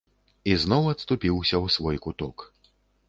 [0.53, 2.37] І зноў адступіўся ў свой куток.